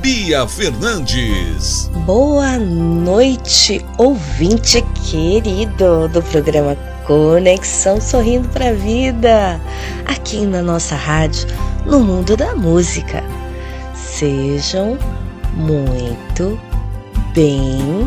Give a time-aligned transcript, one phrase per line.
[0.00, 1.90] Bia Fernandes.
[2.04, 9.60] Boa noite, ouvinte querido do programa Conexão Sorrindo para a Vida,
[10.04, 11.48] aqui na nossa rádio,
[11.84, 13.24] no mundo da música.
[13.94, 14.96] Sejam
[15.54, 16.60] muito
[17.34, 18.06] bem-vindos!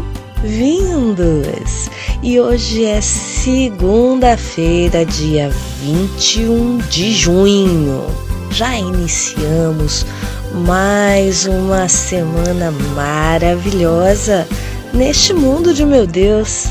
[2.22, 5.50] E hoje é segunda-feira, dia
[5.82, 8.06] 21 de junho.
[8.52, 10.06] Já iniciamos
[10.54, 14.48] mais uma semana maravilhosa
[14.94, 16.68] neste mundo de meu Deus.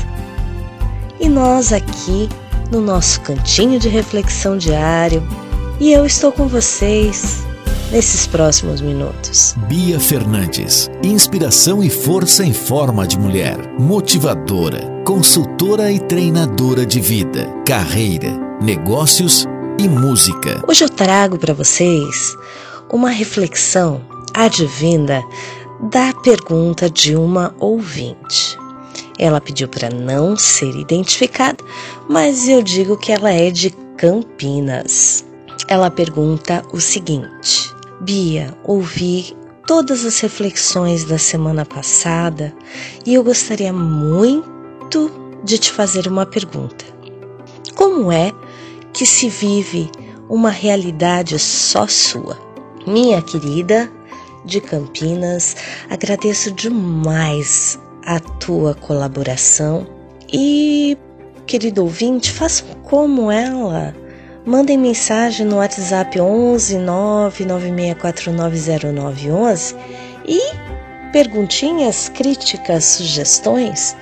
[1.19, 2.29] E nós aqui
[2.71, 5.27] no nosso cantinho de reflexão diário,
[5.79, 7.43] e eu estou com vocês
[7.91, 9.55] nesses próximos minutos.
[9.67, 17.47] Bia Fernandes, inspiração e força em forma de mulher, motivadora, consultora e treinadora de vida,
[17.65, 19.47] carreira, negócios
[19.79, 20.61] e música.
[20.67, 22.37] Hoje eu trago para vocês
[22.91, 24.01] uma reflexão
[24.33, 25.23] advinda
[25.91, 28.57] da pergunta de uma ouvinte.
[29.17, 31.63] Ela pediu para não ser identificada,
[32.07, 35.25] mas eu digo que ela é de Campinas.
[35.67, 39.35] Ela pergunta o seguinte: Bia, ouvi
[39.67, 42.53] todas as reflexões da semana passada
[43.05, 45.11] e eu gostaria muito
[45.43, 46.85] de te fazer uma pergunta.
[47.75, 48.33] Como é
[48.91, 49.89] que se vive
[50.29, 52.48] uma realidade só sua?
[52.89, 53.89] Minha querida
[54.43, 55.55] de Campinas,
[55.91, 59.85] agradeço demais a tua colaboração
[60.33, 60.97] e,
[61.45, 63.95] querido ouvinte, façam como ela.
[64.43, 69.75] Mandem mensagem no WhatsApp 11 996490911
[70.25, 70.39] e
[71.11, 73.95] perguntinhas, críticas, sugestões.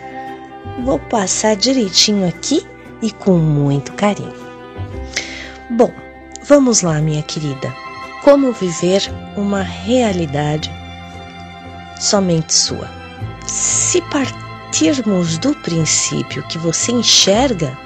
[0.85, 2.65] Vou passar direitinho aqui
[3.01, 4.47] e com muito carinho.
[5.71, 5.91] Bom,
[6.45, 7.86] vamos lá, minha querida
[8.27, 10.69] como viver uma realidade
[11.97, 12.91] somente sua.
[13.45, 17.79] Se partirmos do princípio que você enxerga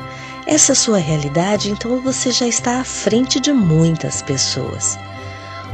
[0.47, 4.97] essa sua realidade, então você já está à frente de muitas pessoas,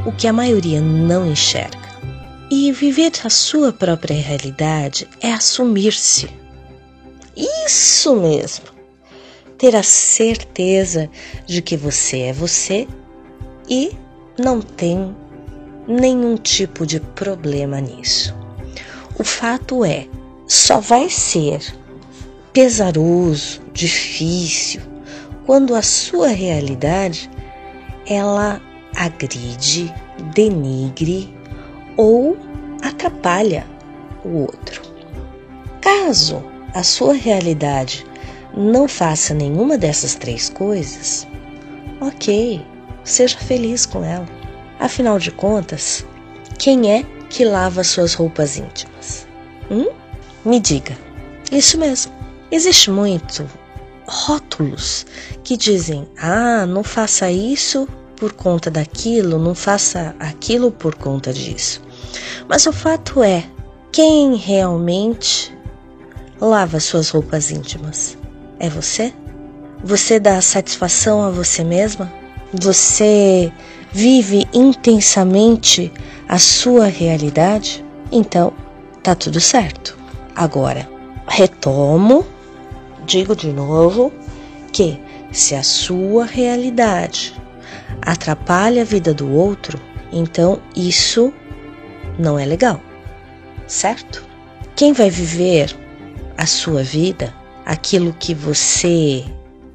[0.04, 1.88] o que a maioria não enxerga.
[2.50, 6.28] E viver a sua própria realidade é assumir-se.
[7.34, 8.66] Isso mesmo!
[9.56, 11.08] Ter a certeza
[11.46, 12.86] de que você é você
[13.66, 13.96] e
[14.38, 15.14] não tem
[15.86, 18.34] nenhum tipo de problema nisso.
[19.18, 20.06] O fato é,
[20.46, 21.60] só vai ser
[22.52, 24.80] pesaroso, difícil,
[25.44, 27.28] quando a sua realidade
[28.06, 28.60] ela
[28.94, 29.92] agride,
[30.34, 31.34] denigre
[31.96, 32.36] ou
[32.82, 33.66] atrapalha
[34.24, 34.82] o outro.
[35.80, 36.42] Caso
[36.74, 38.06] a sua realidade
[38.56, 41.26] não faça nenhuma dessas três coisas,
[42.00, 42.60] ok,
[43.08, 44.26] Seja feliz com ela.
[44.78, 46.04] Afinal de contas,
[46.58, 49.26] quem é que lava suas roupas íntimas?
[49.70, 49.88] Hum?
[50.44, 50.94] Me diga.
[51.50, 52.12] Isso mesmo.
[52.52, 53.48] Existe muito
[54.06, 55.06] rótulos
[55.42, 61.80] que dizem: "Ah, não faça isso por conta daquilo, não faça aquilo por conta disso".
[62.46, 63.42] Mas o fato é,
[63.90, 65.50] quem realmente
[66.38, 68.18] lava suas roupas íntimas?
[68.60, 69.14] É você?
[69.82, 72.17] Você dá satisfação a você mesma?
[72.52, 73.52] Você
[73.92, 75.92] vive intensamente
[76.28, 77.84] a sua realidade?
[78.10, 78.52] Então,
[79.02, 79.98] tá tudo certo.
[80.34, 80.88] Agora,
[81.26, 82.24] retomo,
[83.04, 84.12] digo de novo
[84.72, 84.98] que
[85.30, 87.34] se a sua realidade
[88.00, 89.78] atrapalha a vida do outro,
[90.10, 91.32] então isso
[92.18, 92.80] não é legal,
[93.66, 94.24] certo?
[94.74, 95.74] Quem vai viver
[96.36, 97.34] a sua vida,
[97.66, 99.24] aquilo que você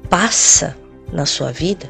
[0.08, 0.76] passa
[1.12, 1.88] na sua vida,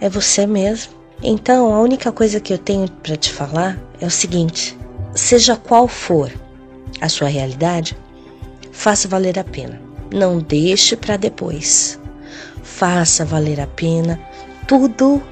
[0.00, 0.92] é você mesmo.
[1.22, 4.76] Então, a única coisa que eu tenho para te falar é o seguinte:
[5.14, 6.32] seja qual for
[7.00, 7.96] a sua realidade,
[8.72, 9.80] faça valer a pena.
[10.12, 11.98] Não deixe para depois.
[12.62, 14.20] faça valer a pena
[14.66, 15.22] tudo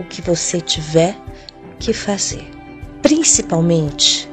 [0.00, 1.16] o que você tiver
[1.78, 2.50] que fazer.
[3.02, 4.28] Principalmente,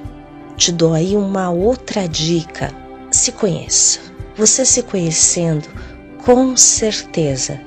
[0.56, 2.74] te dou aí uma outra dica:
[3.12, 4.00] se conheça.
[4.36, 5.68] Você se conhecendo,
[6.24, 7.60] com certeza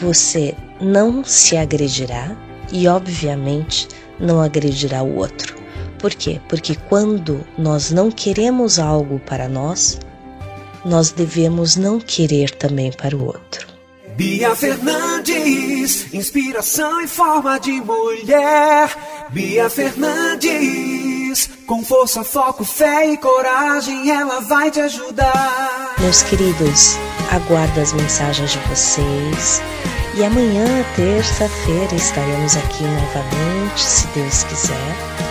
[0.00, 2.36] você não se agredirá
[2.72, 3.88] e, obviamente,
[4.18, 5.54] não agredirá o outro.
[5.98, 6.40] Por quê?
[6.48, 10.00] Porque quando nós não queremos algo para nós,
[10.84, 13.72] nós devemos não querer também para o outro.
[14.16, 18.90] Bia Fernandes, inspiração em forma de mulher.
[19.30, 25.94] Bia Fernandes, com força, foco, fé e coragem, ela vai te ajudar.
[25.98, 26.96] Meus queridos,
[27.30, 29.62] aguardo as mensagens de vocês.
[30.14, 34.76] E amanhã, terça-feira, estaremos aqui novamente, se Deus quiser.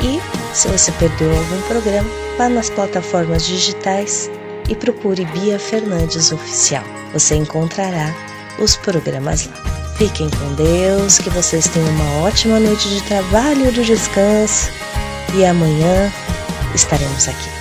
[0.01, 0.19] E
[0.56, 4.30] se você perdeu algum programa, vá nas plataformas digitais
[4.68, 6.83] e procure Bia Fernandes Oficial.
[7.13, 8.12] Você encontrará
[8.57, 9.54] os programas lá.
[9.98, 14.72] Fiquem com Deus, que vocês tenham uma ótima noite de trabalho e de descanso.
[15.36, 16.12] E amanhã
[16.74, 17.61] estaremos aqui.